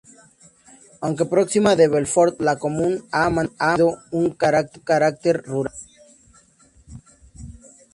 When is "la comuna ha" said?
2.47-3.29